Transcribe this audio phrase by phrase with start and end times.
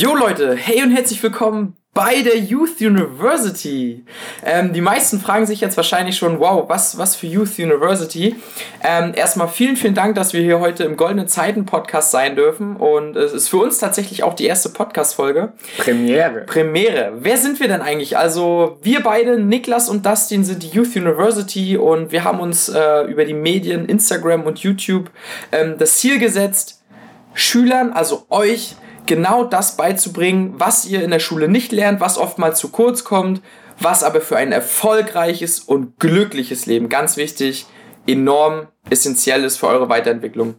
[0.00, 4.04] Jo Leute, hey und herzlich willkommen bei der Youth University.
[4.44, 8.36] Ähm, die meisten fragen sich jetzt wahrscheinlich schon, wow, was, was für Youth University?
[8.84, 12.76] Ähm, erstmal vielen, vielen Dank, dass wir hier heute im Goldenen Zeiten Podcast sein dürfen.
[12.76, 15.54] Und es ist für uns tatsächlich auch die erste Podcast-Folge.
[15.78, 16.44] Premiere.
[16.46, 17.14] Premiere.
[17.18, 18.16] Wer sind wir denn eigentlich?
[18.16, 23.02] Also, wir beide, Niklas und Dustin, sind die Youth University und wir haben uns äh,
[23.10, 25.10] über die Medien, Instagram und YouTube
[25.50, 26.84] ähm, das Ziel gesetzt,
[27.34, 28.76] Schülern, also euch,
[29.08, 33.42] genau das beizubringen, was ihr in der Schule nicht lernt, was oftmals zu kurz kommt,
[33.80, 37.66] was aber für ein erfolgreiches und glückliches Leben, ganz wichtig,
[38.06, 40.54] enorm essentiell ist für eure Weiterentwicklung.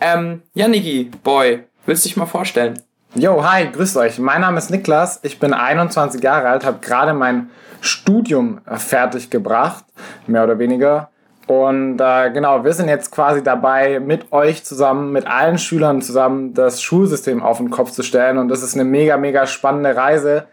[0.00, 2.78] Ähm, ja, Niki, Boy, willst du dich mal vorstellen?
[3.14, 4.18] Yo, hi, grüßt euch.
[4.18, 7.50] Mein Name ist Niklas, ich bin 21 Jahre alt, habe gerade mein
[7.80, 9.84] Studium fertig gebracht,
[10.26, 11.10] mehr oder weniger.
[11.46, 16.54] Und äh, genau, wir sind jetzt quasi dabei, mit euch zusammen, mit allen Schülern zusammen,
[16.54, 18.38] das Schulsystem auf den Kopf zu stellen.
[18.38, 20.44] Und das ist eine mega, mega spannende Reise,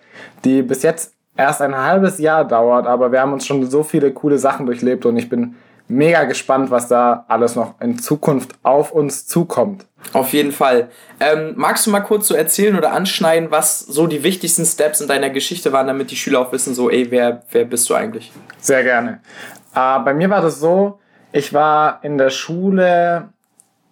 [0.44, 2.88] die bis jetzt erst ein halbes Jahr dauert.
[2.88, 5.56] Aber wir haben uns schon so viele coole Sachen durchlebt und ich bin
[5.88, 9.86] mega gespannt, was da alles noch in Zukunft auf uns zukommt.
[10.14, 10.90] Auf jeden Fall.
[11.20, 15.08] Ähm, magst du mal kurz so erzählen oder anschneiden, was so die wichtigsten Steps in
[15.08, 18.32] deiner Geschichte waren, damit die Schüler auch wissen, so, ey, wer, wer bist du eigentlich?
[18.60, 19.20] Sehr gerne.
[19.76, 21.00] Äh, bei mir war das so,
[21.32, 23.30] ich war in der Schule,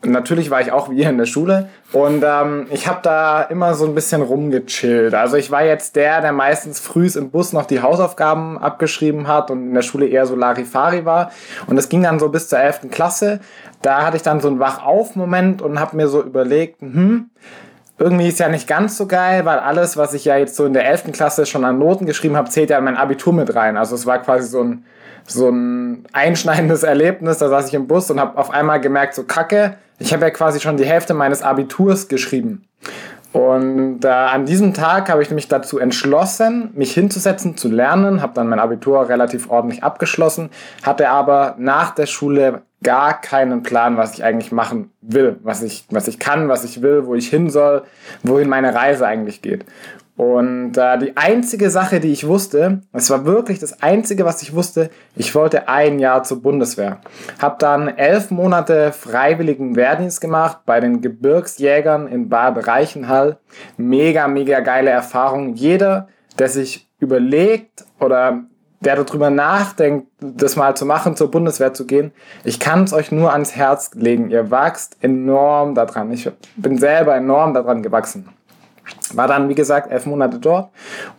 [0.03, 3.85] natürlich war ich auch wie in der Schule und ähm, ich habe da immer so
[3.85, 5.13] ein bisschen rumgechillt.
[5.13, 9.51] Also ich war jetzt der, der meistens frühs im Bus noch die Hausaufgaben abgeschrieben hat
[9.51, 11.31] und in der Schule eher so Larifari war.
[11.67, 12.89] Und das ging dann so bis zur 11.
[12.91, 13.39] Klasse.
[13.81, 17.29] Da hatte ich dann so einen Wach-auf-Moment und habe mir so überlegt, hm,
[17.99, 20.73] irgendwie ist ja nicht ganz so geil, weil alles, was ich ja jetzt so in
[20.73, 21.11] der 11.
[21.11, 23.77] Klasse schon an Noten geschrieben habe, zählt ja in mein Abitur mit rein.
[23.77, 24.85] Also es war quasi so ein
[25.27, 27.37] so ein einschneidendes Erlebnis.
[27.37, 30.31] Da saß ich im Bus und habe auf einmal gemerkt, so kacke, ich habe ja
[30.31, 32.63] quasi schon die Hälfte meines Abiturs geschrieben.
[33.33, 38.33] Und äh, an diesem Tag habe ich mich dazu entschlossen, mich hinzusetzen, zu lernen, habe
[38.33, 40.49] dann mein Abitur relativ ordentlich abgeschlossen,
[40.81, 45.85] hatte aber nach der Schule gar keinen Plan, was ich eigentlich machen will, was ich,
[45.89, 47.83] was ich kann, was ich will, wo ich hin soll,
[48.23, 49.65] wohin meine Reise eigentlich geht.
[50.17, 54.55] Und äh, die einzige Sache, die ich wusste, es war wirklich das einzige, was ich
[54.55, 57.01] wusste, ich wollte ein Jahr zur Bundeswehr.
[57.39, 63.37] Hab dann elf Monate freiwilligen Wehrdienst gemacht bei den Gebirgsjägern in Bad Reichenhall.
[63.77, 65.53] Mega, mega geile Erfahrung.
[65.53, 66.07] Jeder,
[66.39, 68.41] der sich überlegt oder
[68.79, 72.11] der darüber nachdenkt, das mal zu machen, zur Bundeswehr zu gehen,
[72.43, 74.31] ich kann es euch nur ans Herz legen.
[74.31, 76.11] Ihr wachst enorm daran.
[76.11, 78.29] Ich bin selber enorm daran gewachsen.
[79.15, 80.69] War dann, wie gesagt, elf Monate dort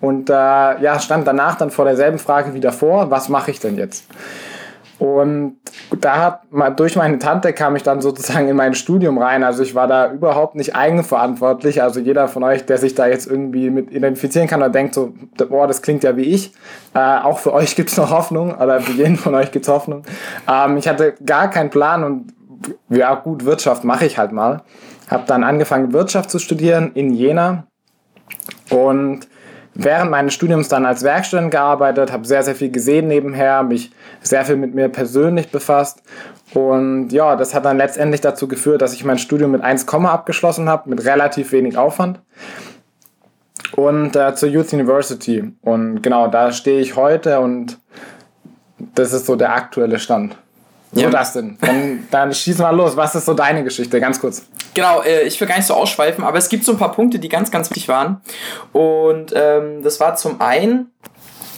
[0.01, 3.77] und äh, ja, stand danach dann vor derselben Frage wie davor, was mache ich denn
[3.77, 4.05] jetzt?
[4.99, 5.59] Und
[6.01, 9.45] da hat durch meine Tante kam ich dann sozusagen in mein Studium rein.
[9.45, 11.83] Also ich war da überhaupt nicht eigenverantwortlich.
[11.83, 15.15] Also jeder von euch, der sich da jetzt irgendwie mit identifizieren kann oder denkt so,
[15.49, 16.53] boah, das klingt ja wie ich.
[16.95, 20.03] Äh, auch für euch gibt's noch Hoffnung oder für jeden von euch gibt's Hoffnung.
[20.49, 22.35] Ähm, ich hatte gar keinen Plan und
[22.89, 24.63] ja gut, Wirtschaft mache ich halt mal.
[25.09, 27.69] Habe dann angefangen Wirtschaft zu studieren in Jena
[28.71, 29.29] und
[29.75, 33.91] während meines Studiums dann als Werkstudent gearbeitet, habe sehr, sehr viel gesehen nebenher, mich
[34.21, 36.03] sehr viel mit mir persönlich befasst.
[36.55, 40.69] Und ja, das hat dann letztendlich dazu geführt, dass ich mein Studium mit 1, abgeschlossen
[40.69, 42.21] habe, mit relativ wenig Aufwand.
[43.77, 45.53] Und äh, zur Youth University.
[45.63, 47.79] Und genau, da stehe ich heute und
[48.95, 50.37] das ist so der aktuelle Stand.
[50.93, 51.11] So ja.
[51.11, 51.59] das denn?
[51.61, 52.97] Dann, dann schießen wir los.
[52.97, 54.01] Was ist so deine Geschichte?
[54.01, 54.47] Ganz kurz.
[54.75, 57.19] Genau, äh, ich will gar nicht so ausschweifen, aber es gibt so ein paar Punkte,
[57.19, 58.21] die ganz, ganz wichtig waren.
[58.73, 60.91] Und ähm, das war zum einen,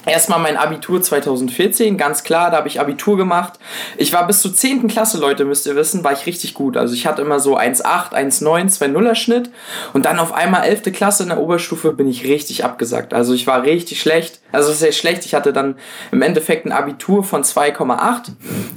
[0.07, 3.59] Erstmal mein Abitur 2014, ganz klar, da habe ich Abitur gemacht.
[3.99, 4.89] Ich war bis zur 10.
[4.89, 6.79] Klasse, Leute, müsst ihr wissen, war ich richtig gut.
[6.79, 9.51] Also ich hatte immer so 1,8, 1,9, 2,0er Schnitt.
[9.93, 10.93] Und dann auf einmal 11.
[10.93, 13.13] Klasse in der Oberstufe bin ich richtig abgesagt.
[13.13, 14.40] Also ich war richtig schlecht.
[14.53, 15.27] Also sehr schlecht.
[15.27, 15.77] Ich hatte dann
[16.13, 18.33] im Endeffekt ein Abitur von 2,8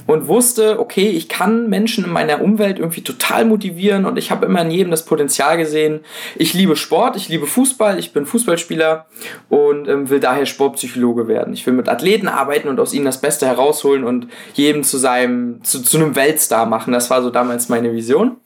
[0.08, 4.46] und wusste, okay, ich kann Menschen in meiner Umwelt irgendwie total motivieren und ich habe
[4.46, 6.02] immer in jedem das Potenzial gesehen.
[6.36, 9.06] Ich liebe Sport, ich liebe Fußball, ich bin Fußballspieler
[9.50, 11.54] und ähm, will daher Sportpsychologe werden.
[11.54, 15.64] Ich will mit Athleten arbeiten und aus ihnen das Beste herausholen und jedem zu seinem,
[15.64, 16.94] zu, zu einem Weltstar machen.
[16.94, 18.38] Das war so damals meine Vision.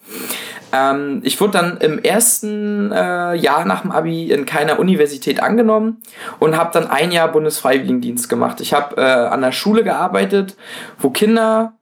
[0.73, 6.01] Ähm, ich wurde dann im ersten äh, Jahr nach dem Abi in keiner Universität angenommen
[6.39, 8.61] und habe dann ein Jahr Bundesfreiwilligendienst gemacht.
[8.61, 10.55] Ich habe äh, an der Schule gearbeitet,
[10.99, 11.73] wo Kinder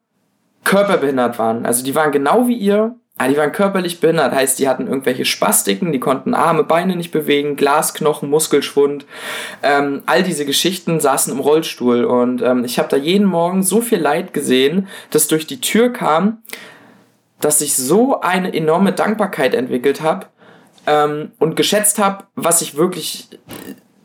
[0.63, 1.65] körperbehindert waren.
[1.65, 5.23] Also die waren genau wie ihr, aber die waren körperlich behindert, heißt, die hatten irgendwelche
[5.23, 9.05] Spastiken, die konnten Arme, Beine nicht bewegen, Glasknochen, Muskelschwund.
[9.63, 13.79] Ähm, all diese Geschichten saßen im Rollstuhl und ähm, ich habe da jeden Morgen so
[13.79, 16.39] viel Leid gesehen, das durch die Tür kam,
[17.39, 20.27] dass ich so eine enorme Dankbarkeit entwickelt habe,
[20.87, 23.29] ähm, und geschätzt habe, was ich wirklich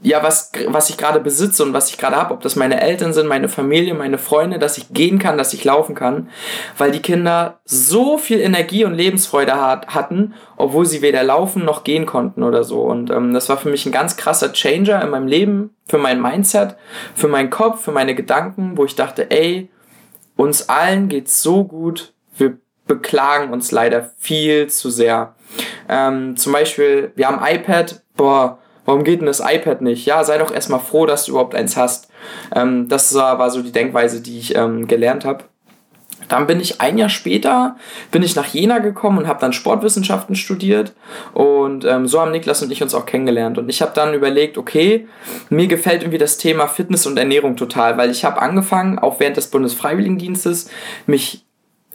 [0.02, 3.12] ja, was, was ich gerade besitze und was ich gerade habe, ob das meine Eltern
[3.12, 6.30] sind, meine Familie, meine Freunde, dass ich gehen kann, dass ich laufen kann,
[6.78, 11.84] weil die Kinder so viel Energie und Lebensfreude hat, hatten, obwohl sie weder laufen noch
[11.84, 12.80] gehen konnten oder so.
[12.80, 16.22] Und ähm, das war für mich ein ganz krasser Changer in meinem Leben, für mein
[16.22, 16.76] Mindset,
[17.14, 19.68] für meinen Kopf, für meine Gedanken, wo ich dachte, ey,
[20.34, 22.56] uns allen geht's so gut, wir
[22.90, 25.36] beklagen uns leider viel zu sehr.
[25.88, 30.04] Ähm, zum Beispiel, wir haben iPad, boah, Warum geht denn das iPad nicht?
[30.06, 32.10] Ja, sei doch erstmal froh, dass du überhaupt eins hast.
[32.52, 35.44] Ähm, das war so die Denkweise, die ich ähm, gelernt habe.
[36.28, 37.76] Dann bin ich ein Jahr später
[38.10, 40.92] bin ich nach Jena gekommen und habe dann Sportwissenschaften studiert
[41.34, 44.56] und ähm, so haben Niklas und ich uns auch kennengelernt und ich habe dann überlegt,
[44.56, 45.08] okay,
[45.48, 49.36] mir gefällt irgendwie das Thema Fitness und Ernährung total, weil ich habe angefangen, auch während
[49.36, 50.70] des Bundesfreiwilligendienstes,
[51.06, 51.44] mich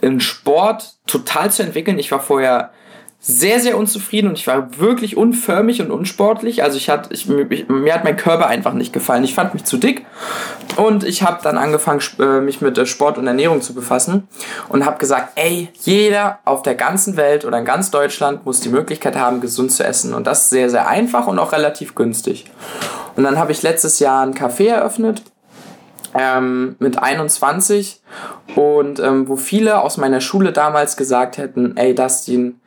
[0.05, 1.97] in Sport total zu entwickeln.
[1.97, 2.71] Ich war vorher
[3.19, 6.61] sehr, sehr unzufrieden und ich war wirklich unförmig und unsportlich.
[6.61, 9.23] Also ich hatte, ich, ich, mir hat mein Körper einfach nicht gefallen.
[9.23, 10.05] Ich fand mich zu dick
[10.75, 14.27] und ich habe dann angefangen, äh, mich mit Sport und Ernährung zu befassen
[14.69, 18.69] und habe gesagt, ey, jeder auf der ganzen Welt oder in ganz Deutschland muss die
[18.69, 20.13] Möglichkeit haben, gesund zu essen.
[20.13, 22.45] Und das sehr, sehr einfach und auch relativ günstig.
[23.15, 25.23] Und dann habe ich letztes Jahr ein Café eröffnet
[26.17, 28.01] ähm, mit 21
[28.55, 32.59] und ähm, wo viele aus meiner Schule damals gesagt hätten, ey Dustin,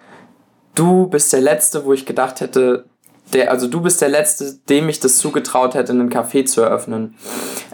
[0.75, 2.85] du bist der Letzte, wo ich gedacht hätte,
[3.33, 7.15] der, also du bist der Letzte, dem ich das zugetraut hätte, einen Café zu eröffnen.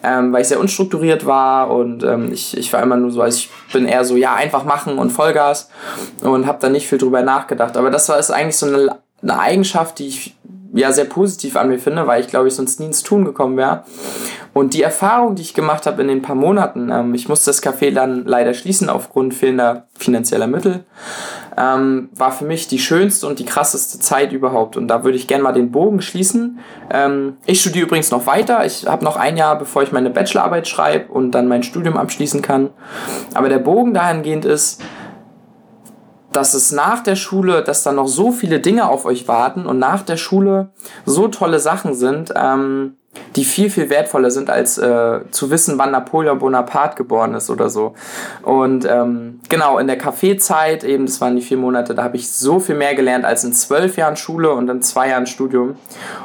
[0.02, 3.36] Ähm, weil ich sehr unstrukturiert war und ähm, ich, ich war immer nur so, also
[3.36, 5.70] ich bin eher so, ja, einfach machen und Vollgas
[6.22, 7.76] und habe da nicht viel drüber nachgedacht.
[7.76, 10.36] Aber das war ist eigentlich so eine, eine Eigenschaft, die ich
[10.80, 13.56] ja sehr positiv an mir finde, weil ich glaube ich sonst nie ins Tun gekommen
[13.56, 13.84] wäre.
[14.52, 17.62] Und die Erfahrung, die ich gemacht habe in den paar Monaten, ähm, ich musste das
[17.62, 20.84] Café dann leider schließen aufgrund fehlender finanzieller Mittel,
[21.56, 24.76] ähm, war für mich die schönste und die krasseste Zeit überhaupt.
[24.76, 26.58] Und da würde ich gerne mal den Bogen schließen.
[26.90, 28.64] Ähm, ich studiere übrigens noch weiter.
[28.64, 32.42] Ich habe noch ein Jahr, bevor ich meine Bachelorarbeit schreibe und dann mein Studium abschließen
[32.42, 32.70] kann.
[33.34, 34.80] Aber der Bogen dahingehend ist,
[36.34, 39.78] dass es nach der Schule, dass da noch so viele Dinge auf euch warten und
[39.78, 40.70] nach der Schule
[41.06, 42.96] so tolle Sachen sind, ähm,
[43.36, 47.70] die viel, viel wertvoller sind, als äh, zu wissen, wann Napoleon Bonaparte geboren ist oder
[47.70, 47.94] so.
[48.42, 52.30] Und ähm, genau, in der Kaffeezeit, eben, das waren die vier Monate, da habe ich
[52.30, 55.76] so viel mehr gelernt als in zwölf Jahren Schule und in zwei Jahren Studium.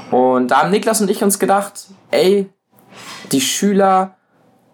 [0.10, 2.50] Und da haben Niklas und ich uns gedacht, ey,
[3.32, 4.16] die Schüler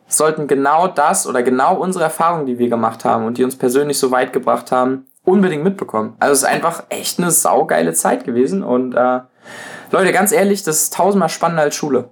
[0.07, 3.99] sollten genau das oder genau unsere Erfahrungen, die wir gemacht haben und die uns persönlich
[3.99, 6.15] so weit gebracht haben, unbedingt mitbekommen.
[6.19, 9.21] Also es ist einfach echt eine saugeile Zeit gewesen und äh,
[9.91, 12.09] Leute, ganz ehrlich, das ist tausendmal spannender als Schule.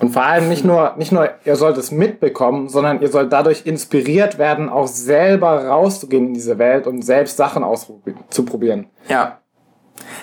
[0.00, 3.66] Und vor allem nicht nur, nicht nur, ihr sollt es mitbekommen, sondern ihr sollt dadurch
[3.66, 8.86] inspiriert werden, auch selber rauszugehen in diese Welt und selbst Sachen auszuprobieren.
[9.08, 9.38] Ja,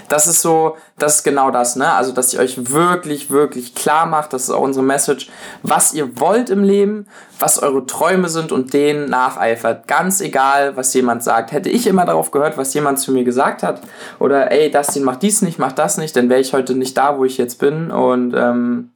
[0.09, 1.91] das ist so, das ist genau das, ne?
[1.93, 5.29] Also, dass ihr euch wirklich, wirklich klar macht, das ist auch unsere Message,
[5.63, 7.07] was ihr wollt im Leben,
[7.39, 9.87] was eure Träume sind und denen nacheifert.
[9.87, 11.51] Ganz egal, was jemand sagt.
[11.51, 13.81] Hätte ich immer darauf gehört, was jemand zu mir gesagt hat,
[14.19, 17.17] oder ey, Dustin, mach dies nicht, mach das nicht, dann wäre ich heute nicht da,
[17.17, 18.91] wo ich jetzt bin und ähm,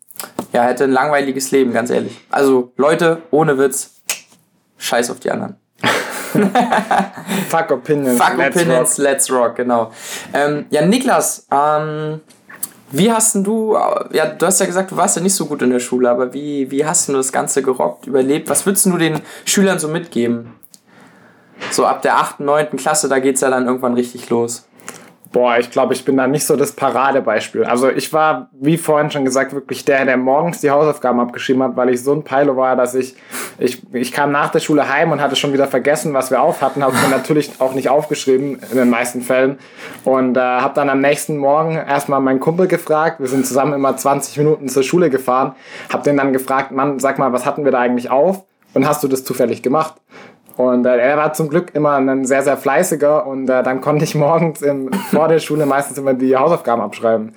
[0.54, 2.20] ja, hätte ein langweiliges Leben, ganz ehrlich.
[2.30, 4.02] Also, Leute, ohne Witz,
[4.78, 5.56] scheiß auf die anderen.
[7.50, 8.22] Fuck Opinions.
[8.22, 9.06] Fuck let's Opinions, rock.
[9.06, 9.92] let's rock, genau.
[10.34, 12.22] Ähm, ja, Niklas, ähm,
[12.92, 13.76] wie hast du,
[14.12, 16.34] ja, du hast ja gesagt, du warst ja nicht so gut in der Schule, aber
[16.34, 18.50] wie, wie hast du das Ganze gerockt, überlebt?
[18.50, 20.54] Was würdest du den Schülern so mitgeben?
[21.72, 22.78] So ab der 8., 9.
[22.78, 24.68] Klasse, da geht es ja dann irgendwann richtig los.
[25.36, 27.66] Boah, ich glaube, ich bin da nicht so das Paradebeispiel.
[27.66, 31.76] Also ich war, wie vorhin schon gesagt, wirklich der, der morgens die Hausaufgaben abgeschrieben hat,
[31.76, 33.18] weil ich so ein Peilo war, dass ich,
[33.60, 36.62] ich, ich kam nach der Schule heim und hatte schon wieder vergessen, was wir auf
[36.62, 39.60] hatten, habe mir natürlich auch nicht aufgeschrieben in den meisten Fällen
[40.06, 43.98] und äh, habe dann am nächsten Morgen erstmal meinen Kumpel gefragt, wir sind zusammen immer
[43.98, 45.54] 20 Minuten zur Schule gefahren,
[45.92, 48.46] habe den dann gefragt, Mann, sag mal, was hatten wir da eigentlich auf?
[48.74, 49.96] Und hast du das zufällig gemacht?
[50.58, 54.06] Und äh, er war zum Glück immer ein sehr, sehr fleißiger und äh, dann konnte
[54.06, 57.34] ich morgens im, vor der Schule meistens immer die Hausaufgaben abschreiben.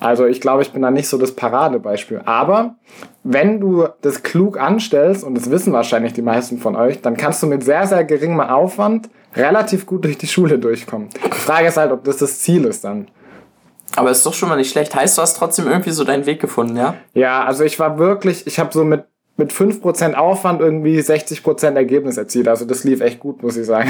[0.00, 2.20] Also ich glaube, ich bin da nicht so das Paradebeispiel.
[2.24, 2.76] Aber
[3.24, 7.42] wenn du das klug anstellst, und das wissen wahrscheinlich die meisten von euch, dann kannst
[7.42, 11.08] du mit sehr, sehr geringem Aufwand relativ gut durch die Schule durchkommen.
[11.24, 13.08] Die Frage ist halt, ob das das Ziel ist dann.
[13.96, 14.94] Aber ist doch schon mal nicht schlecht.
[14.94, 16.94] Heißt, du hast trotzdem irgendwie so deinen Weg gefunden, ja?
[17.14, 19.04] Ja, also ich war wirklich, ich habe so mit
[19.38, 22.48] mit 5% Aufwand irgendwie 60% Ergebnis erzielt.
[22.48, 23.88] Also das lief echt gut, muss ich sagen.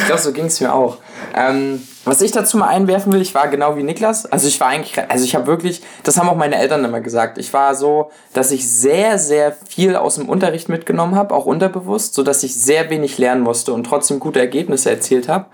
[0.00, 0.98] ich glaube, so ging es mir auch.
[1.32, 4.26] Ähm, was ich dazu mal einwerfen will, ich war genau wie Niklas.
[4.26, 7.38] Also ich war eigentlich, also ich habe wirklich, das haben auch meine Eltern immer gesagt.
[7.38, 12.14] Ich war so, dass ich sehr, sehr viel aus dem Unterricht mitgenommen habe, auch unterbewusst,
[12.14, 15.46] so dass ich sehr wenig lernen musste und trotzdem gute Ergebnisse erzielt habe.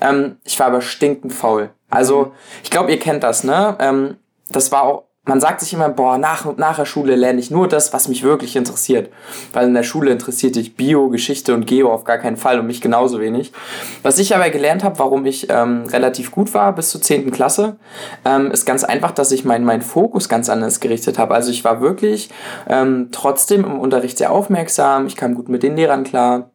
[0.00, 1.68] Ähm, ich war aber stinkend faul.
[1.90, 2.32] Also,
[2.64, 3.76] ich glaube, ihr kennt das, ne?
[3.78, 4.16] Ähm,
[4.50, 7.68] das war auch man sagt sich immer, boah, nach, nach der Schule lerne ich nur
[7.68, 9.10] das, was mich wirklich interessiert.
[9.52, 12.66] Weil in der Schule interessiert dich Bio, Geschichte und Geo auf gar keinen Fall und
[12.66, 13.52] mich genauso wenig.
[14.02, 17.30] Was ich aber gelernt habe, warum ich ähm, relativ gut war bis zur 10.
[17.30, 17.76] Klasse,
[18.24, 21.34] ähm, ist ganz einfach, dass ich meinen mein Fokus ganz anders gerichtet habe.
[21.34, 22.30] Also ich war wirklich
[22.66, 26.50] ähm, trotzdem im Unterricht sehr aufmerksam, ich kam gut mit den Lehrern klar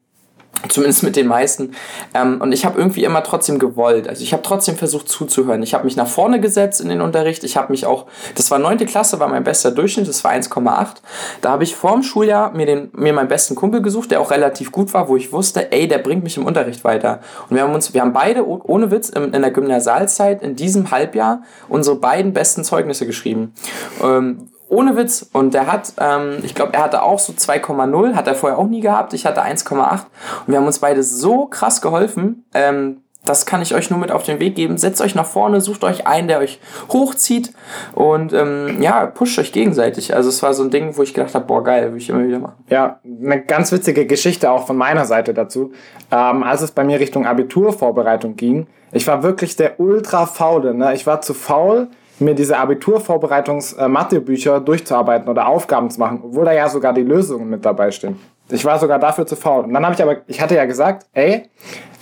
[0.69, 1.73] Zumindest mit den meisten.
[2.13, 4.07] Ähm, und ich habe irgendwie immer trotzdem gewollt.
[4.07, 5.61] Also ich habe trotzdem versucht zuzuhören.
[5.61, 7.43] Ich habe mich nach vorne gesetzt in den Unterricht.
[7.43, 8.05] Ich habe mich auch,
[8.35, 10.97] das war neunte Klasse, war mein bester Durchschnitt, das war 1,8.
[11.41, 14.31] Da habe ich vor dem Schuljahr mir, den, mir meinen besten Kumpel gesucht, der auch
[14.31, 17.19] relativ gut war, wo ich wusste, ey, der bringt mich im Unterricht weiter.
[17.49, 20.91] Und wir haben uns, wir haben beide, ohne Witz, in, in der Gymnasialzeit in diesem
[20.91, 23.53] Halbjahr unsere beiden besten Zeugnisse geschrieben.
[24.01, 25.29] Ähm, ohne Witz.
[25.31, 28.67] Und der hat, ähm, ich glaube, er hatte auch so 2,0, hat er vorher auch
[28.67, 29.13] nie gehabt.
[29.13, 29.91] Ich hatte 1,8.
[29.91, 32.45] Und wir haben uns beide so krass geholfen.
[32.53, 34.77] Ähm, das kann ich euch nur mit auf den Weg geben.
[34.77, 36.59] Setzt euch nach vorne, sucht euch einen, der euch
[36.91, 37.53] hochzieht
[37.93, 40.13] und ähm, ja, pusht euch gegenseitig.
[40.13, 42.27] Also es war so ein Ding, wo ich gedacht habe, boah, geil, will ich immer
[42.27, 42.55] wieder machen.
[42.69, 45.71] Ja, eine ganz witzige Geschichte auch von meiner Seite dazu.
[46.11, 50.73] Ähm, als es bei mir Richtung Abiturvorbereitung ging, ich war wirklich der ultra faule.
[50.73, 50.93] Ne?
[50.93, 51.87] Ich war zu faul,
[52.19, 57.65] mir diese Abiturvorbereitungs-Mathebücher durchzuarbeiten oder Aufgaben zu machen, obwohl da ja sogar die Lösungen mit
[57.65, 58.19] dabei stehen.
[58.49, 59.63] Ich war sogar dafür zu faul.
[59.63, 61.49] Und dann habe ich aber, ich hatte ja gesagt, ey,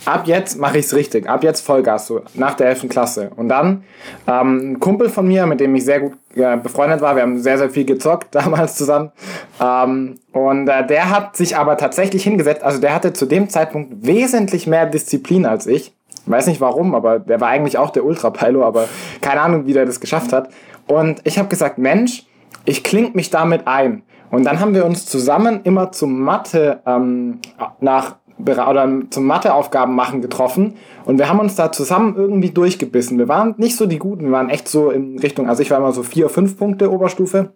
[0.04, 2.88] ab jetzt mache ich es richtig, ab jetzt Vollgas, so nach der 11.
[2.88, 3.30] Klasse.
[3.36, 3.84] Und dann
[4.26, 7.38] ähm, ein Kumpel von mir, mit dem ich sehr gut äh, befreundet war, wir haben
[7.38, 9.12] sehr, sehr viel gezockt damals zusammen.
[9.60, 14.06] Ähm, und äh, der hat sich aber tatsächlich hingesetzt, also der hatte zu dem Zeitpunkt
[14.06, 15.94] wesentlich mehr Disziplin als ich.
[16.26, 18.88] Weiß nicht warum, aber der war eigentlich auch der Ultra-Pilo, aber
[19.20, 20.48] keine Ahnung, wie der das geschafft hat.
[20.86, 22.26] Und ich habe gesagt, Mensch,
[22.64, 24.02] ich kling mich damit ein.
[24.30, 27.40] Und dann haben wir uns zusammen immer zum Mathe ähm,
[27.80, 30.74] nach oder zum Matheaufgaben machen getroffen
[31.04, 33.18] und wir haben uns da zusammen irgendwie durchgebissen.
[33.18, 35.78] Wir waren nicht so die Guten, wir waren echt so in Richtung, also ich war
[35.78, 37.52] immer so vier, fünf Punkte Oberstufe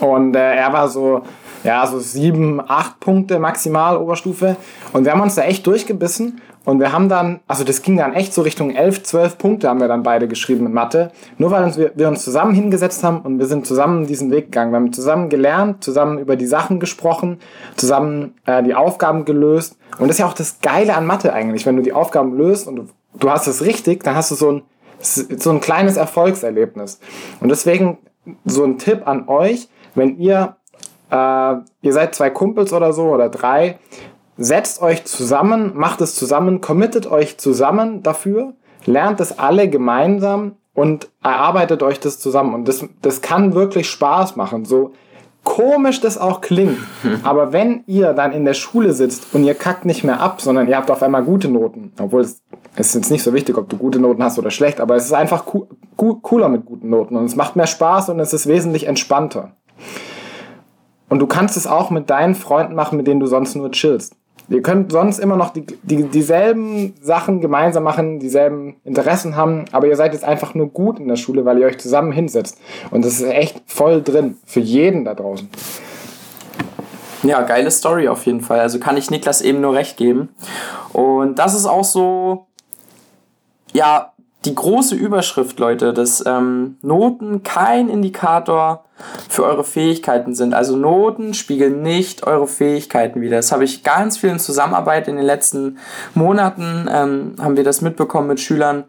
[0.00, 1.22] und äh, er war so
[1.64, 4.56] ja so sieben, acht Punkte maximal Oberstufe
[4.92, 8.12] und wir haben uns da echt durchgebissen und wir haben dann, also das ging dann
[8.12, 11.12] echt so Richtung 11, 12 Punkte haben wir dann beide geschrieben in Mathe.
[11.38, 14.52] Nur weil uns, wir, wir uns zusammen hingesetzt haben und wir sind zusammen diesen Weg
[14.52, 14.72] gegangen.
[14.72, 17.40] Wir haben zusammen gelernt, zusammen über die Sachen gesprochen,
[17.76, 19.78] zusammen äh, die Aufgaben gelöst.
[19.98, 21.64] Und das ist ja auch das Geile an Mathe eigentlich.
[21.64, 22.84] Wenn du die Aufgaben löst und du,
[23.18, 24.62] du hast es richtig, dann hast du so ein,
[25.00, 27.00] so ein kleines Erfolgserlebnis.
[27.40, 27.96] Und deswegen
[28.44, 30.56] so ein Tipp an euch, wenn ihr,
[31.10, 33.78] äh, ihr seid zwei Kumpels oder so oder drei
[34.38, 38.54] setzt euch zusammen, macht es zusammen, committet euch zusammen dafür,
[38.86, 42.54] lernt es alle gemeinsam und erarbeitet euch das zusammen.
[42.54, 44.64] Und das, das kann wirklich Spaß machen.
[44.64, 44.92] So
[45.42, 46.78] komisch das auch klingt.
[47.24, 50.68] Aber wenn ihr dann in der Schule sitzt und ihr kackt nicht mehr ab, sondern
[50.68, 52.40] ihr habt auf einmal gute Noten, obwohl es,
[52.76, 55.06] es ist jetzt nicht so wichtig, ob du gute Noten hast oder schlecht, aber es
[55.06, 55.44] ist einfach
[55.96, 59.52] cooler mit guten Noten und es macht mehr Spaß und es ist wesentlich entspannter.
[61.08, 64.14] Und du kannst es auch mit deinen Freunden machen, mit denen du sonst nur chillst.
[64.50, 69.88] Ihr könnt sonst immer noch die, die, dieselben Sachen gemeinsam machen, dieselben Interessen haben, aber
[69.88, 72.58] ihr seid jetzt einfach nur gut in der Schule, weil ihr euch zusammen hinsetzt.
[72.90, 75.48] Und das ist echt voll drin für jeden da draußen.
[77.24, 78.60] Ja, geile Story auf jeden Fall.
[78.60, 80.30] Also kann ich Niklas eben nur recht geben.
[80.92, 82.46] Und das ist auch so,
[83.72, 84.12] ja,
[84.44, 88.84] die große Überschrift, Leute, dass ähm, Noten kein Indikator
[89.28, 90.54] für eure Fähigkeiten sind.
[90.54, 93.36] Also Noten spiegeln nicht eure Fähigkeiten wider.
[93.36, 95.78] Das habe ich ganz viel in Zusammenarbeit in den letzten
[96.14, 98.84] Monaten, ähm, haben wir das mitbekommen mit Schülern,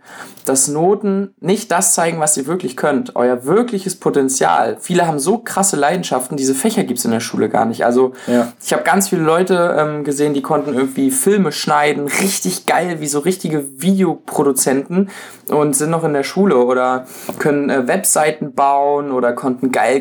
[0.45, 3.15] dass Noten nicht das zeigen, was ihr wirklich könnt.
[3.15, 4.77] Euer wirkliches Potenzial.
[4.79, 7.85] Viele haben so krasse Leidenschaften, diese Fächer gibt es in der Schule gar nicht.
[7.85, 8.51] Also ja.
[8.63, 13.07] ich habe ganz viele Leute ähm, gesehen, die konnten irgendwie Filme schneiden, richtig geil, wie
[13.07, 15.09] so richtige Videoproduzenten
[15.49, 17.05] und sind noch in der Schule oder
[17.37, 19.98] können äh, Webseiten bauen oder konnten geil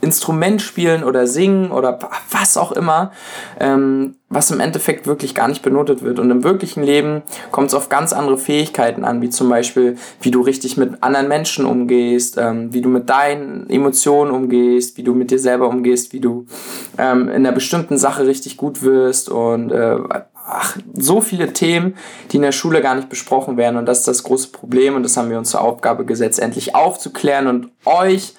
[0.00, 1.98] Instrument spielen oder singen oder
[2.30, 3.12] was auch immer,
[3.58, 6.18] ähm, was im Endeffekt wirklich gar nicht benotet wird.
[6.18, 10.30] Und im wirklichen Leben kommt es auf ganz andere Fähigkeiten an, wie zum Beispiel, wie
[10.30, 15.14] du richtig mit anderen Menschen umgehst, ähm, wie du mit deinen Emotionen umgehst, wie du
[15.14, 16.46] mit dir selber umgehst, wie du
[16.98, 19.96] ähm, in einer bestimmten Sache richtig gut wirst und äh,
[20.46, 21.96] ach, so viele Themen,
[22.30, 23.76] die in der Schule gar nicht besprochen werden.
[23.76, 24.94] Und das ist das große Problem.
[24.94, 28.34] Und das haben wir uns zur Aufgabe gesetzt, endlich aufzuklären und euch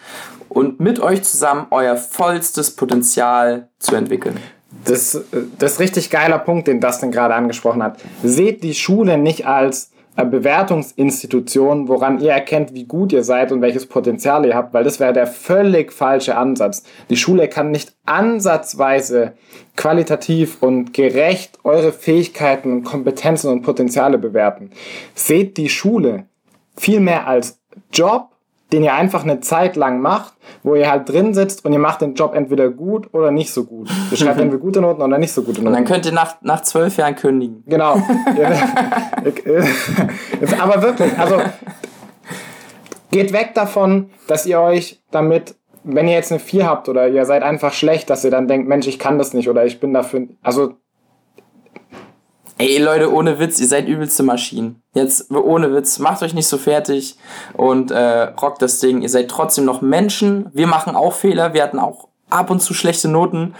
[0.49, 4.37] und mit euch zusammen euer vollstes Potenzial zu entwickeln.
[4.85, 5.21] Das,
[5.57, 7.99] das ist richtig geiler Punkt, den Dustin gerade angesprochen hat.
[8.23, 9.91] Seht die Schule nicht als
[10.25, 14.99] Bewertungsinstitution, woran ihr erkennt, wie gut ihr seid und welches Potenzial ihr habt, weil das
[14.99, 16.83] wäre der völlig falsche Ansatz.
[17.09, 19.33] Die Schule kann nicht ansatzweise
[19.75, 24.71] qualitativ und gerecht eure Fähigkeiten Kompetenzen und Potenziale bewerten.
[25.13, 26.25] Seht die Schule
[26.75, 27.59] viel mehr als
[27.93, 28.31] Job,
[28.71, 30.33] den ihr einfach eine Zeit lang macht,
[30.63, 33.63] wo ihr halt drin sitzt und ihr macht den Job entweder gut oder nicht so
[33.63, 33.89] gut.
[34.11, 35.67] Ihr schreibt entweder gute Noten oder nicht so gute Noten.
[35.67, 37.63] Und dann könnt ihr nach, nach zwölf Jahren kündigen.
[37.65, 37.95] Genau.
[40.59, 41.37] Aber wirklich, also
[43.11, 47.25] geht weg davon, dass ihr euch damit, wenn ihr jetzt eine 4 habt oder ihr
[47.25, 49.93] seid einfach schlecht, dass ihr dann denkt, Mensch, ich kann das nicht oder ich bin
[49.93, 50.27] dafür.
[50.43, 50.73] Also
[52.59, 54.81] Ey Leute, ohne Witz, ihr seid übelste Maschinen.
[54.93, 57.15] Jetzt ohne Witz, macht euch nicht so fertig
[57.53, 59.03] und äh, rockt das Ding.
[59.03, 60.49] Ihr seid trotzdem noch Menschen.
[60.53, 61.53] Wir machen auch Fehler.
[61.53, 63.53] Wir hatten auch ab und zu schlechte Noten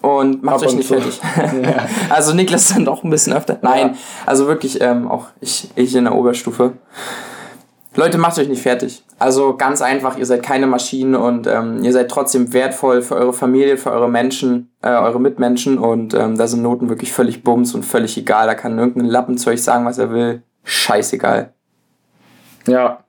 [0.00, 0.94] und macht ab euch nicht zu.
[0.94, 1.20] fertig.
[1.62, 1.86] ja.
[2.10, 3.58] Also Niklas dann doch ein bisschen öfter.
[3.60, 3.94] Nein, ja.
[4.26, 6.72] also wirklich ähm, auch ich, ich in der Oberstufe.
[7.98, 9.02] Leute, macht euch nicht fertig.
[9.18, 13.32] Also ganz einfach, ihr seid keine Maschinen und ähm, ihr seid trotzdem wertvoll für eure
[13.32, 17.74] Familie, für eure Menschen, äh, eure Mitmenschen und ähm, da sind Noten wirklich völlig bums
[17.74, 18.46] und völlig egal.
[18.46, 20.44] Da kann irgendein Lappen zu euch sagen, was er will.
[20.62, 21.52] Scheißegal.
[22.68, 23.02] Ja.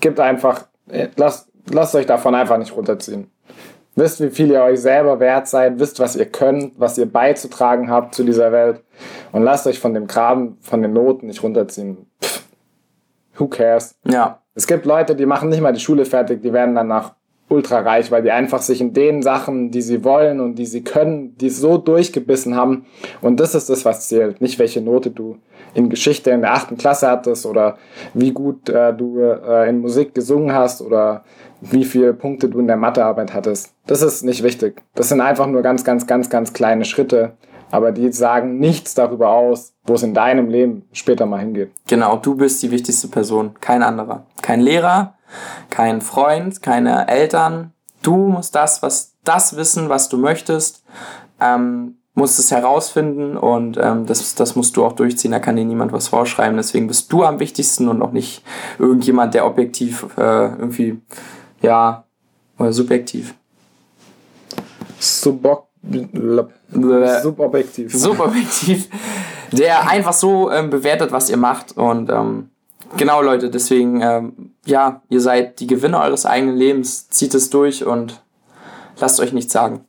[0.00, 3.30] Gibt einfach, äh, lasst, lasst euch davon einfach nicht runterziehen.
[3.96, 7.90] Wisst, wie viel ihr euch selber wert seid, wisst, was ihr könnt, was ihr beizutragen
[7.90, 8.82] habt zu dieser Welt
[9.32, 12.06] und lasst euch von dem Graben, von den Noten nicht runterziehen.
[13.38, 13.94] Who cares?
[14.04, 14.42] Ja.
[14.54, 17.14] Es gibt Leute, die machen nicht mal die Schule fertig, die werden danach
[17.48, 20.84] ultra reich, weil die einfach sich in den Sachen, die sie wollen und die sie
[20.84, 22.86] können, die so durchgebissen haben.
[23.22, 24.40] Und das ist das, was zählt.
[24.40, 25.38] Nicht welche Note du
[25.74, 27.78] in Geschichte in der achten Klasse hattest oder
[28.14, 31.24] wie gut äh, du äh, in Musik gesungen hast oder
[31.60, 33.74] wie viele Punkte du in der Mathearbeit hattest.
[33.86, 34.82] Das ist nicht wichtig.
[34.94, 37.32] Das sind einfach nur ganz, ganz, ganz, ganz kleine Schritte,
[37.70, 41.72] aber die sagen nichts darüber aus, wo es in deinem Leben später mal hingeht.
[41.86, 44.26] Genau, du bist die wichtigste Person, kein anderer.
[44.42, 45.14] Kein Lehrer,
[45.70, 47.72] kein Freund, keine Eltern.
[48.02, 50.84] Du musst das, was das wissen, was du möchtest,
[51.40, 55.30] ähm, musst es herausfinden und ähm, das, das musst du auch durchziehen.
[55.30, 56.56] Da kann dir niemand was vorschreiben.
[56.56, 58.42] Deswegen bist du am wichtigsten und auch nicht
[58.78, 61.00] irgendjemand, der objektiv äh, irgendwie,
[61.62, 62.04] ja,
[62.58, 63.34] oder subjektiv.
[64.98, 65.67] Subok
[67.22, 67.94] Subobjektiv.
[67.94, 68.88] Subobjektiv,
[69.52, 71.76] der einfach so ähm, bewertet, was ihr macht.
[71.76, 72.50] Und ähm,
[72.96, 77.08] genau, Leute, deswegen, ähm, ja, ihr seid die Gewinner eures eigenen Lebens.
[77.08, 78.22] Zieht es durch und
[79.00, 79.84] lasst euch nichts sagen.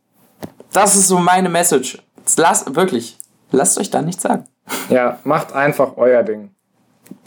[0.71, 2.01] Das ist so meine Message.
[2.37, 3.17] Lasst, wirklich,
[3.51, 4.45] lasst euch da nichts sagen.
[4.89, 6.51] Ja, macht einfach euer Ding.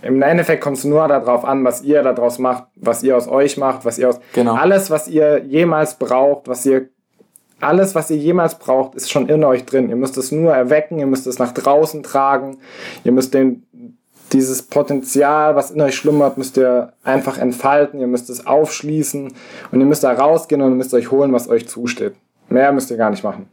[0.00, 3.56] Im Endeffekt kommt es nur darauf an, was ihr daraus macht, was ihr aus euch
[3.56, 4.20] macht, was ihr aus.
[4.32, 4.54] Genau.
[4.54, 6.88] Alles, was ihr jemals braucht, was ihr
[7.62, 9.88] alles, was ihr jemals braucht, ist schon in euch drin.
[9.88, 12.58] Ihr müsst es nur erwecken, ihr müsst es nach draußen tragen,
[13.04, 13.66] ihr müsst den,
[14.32, 19.32] dieses Potenzial, was in euch schlummert, müsst ihr einfach entfalten, ihr müsst es aufschließen
[19.70, 22.14] und ihr müsst da rausgehen und müsst euch holen, was euch zusteht.
[22.48, 23.48] Mehr müsst ihr gar nicht machen.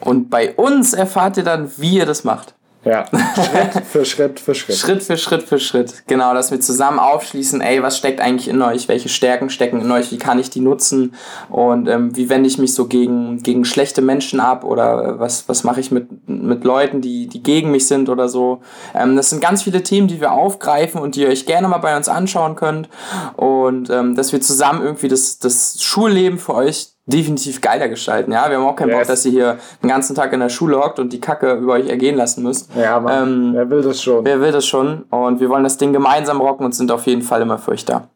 [0.00, 2.54] Und bei uns erfahrt ihr dann, wie ihr das macht.
[2.82, 4.76] Ja, Schritt für Schritt für Schritt.
[4.76, 6.04] Schritt für Schritt für Schritt.
[6.06, 9.90] Genau, dass wir zusammen aufschließen, ey, was steckt eigentlich in euch, welche Stärken stecken in
[9.90, 11.14] euch, wie kann ich die nutzen
[11.50, 15.62] und ähm, wie wende ich mich so gegen, gegen schlechte Menschen ab oder was, was
[15.62, 18.62] mache ich mit, mit Leuten, die, die gegen mich sind oder so.
[18.94, 21.78] Ähm, das sind ganz viele Themen, die wir aufgreifen und die ihr euch gerne mal
[21.78, 22.88] bei uns anschauen könnt
[23.36, 28.32] und ähm, dass wir zusammen irgendwie das, das Schulleben für euch definitiv geiler gestalten.
[28.32, 28.98] Ja, wir haben auch keinen yes.
[28.98, 31.74] Bock, dass ihr hier den ganzen Tag in der Schule hockt und die Kacke über
[31.74, 32.70] euch ergehen lassen müsst.
[32.74, 32.98] Ja.
[32.98, 34.24] Ähm, wer will das schon?
[34.24, 35.02] Wer will das schon?
[35.10, 37.84] Und wir wollen das Ding gemeinsam rocken und sind auf jeden Fall immer für euch
[37.84, 38.08] da.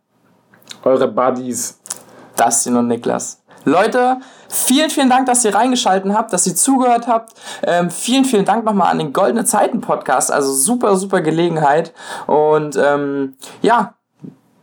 [0.84, 1.80] Eure Buddies.
[2.36, 3.40] Dustin und Niklas.
[3.64, 4.18] Leute,
[4.48, 7.32] vielen, vielen Dank, dass ihr reingeschalten habt, dass ihr zugehört habt.
[7.62, 10.30] Ähm, vielen, vielen Dank nochmal an den Goldene Zeiten Podcast.
[10.30, 11.94] Also super, super Gelegenheit.
[12.26, 13.94] Und ähm, ja,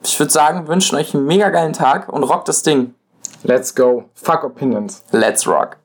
[0.03, 2.93] ich würde sagen, wünschen euch einen mega geilen Tag und rockt das Ding.
[3.43, 4.09] Let's go.
[4.15, 5.03] Fuck opinions.
[5.11, 5.77] Let's rock.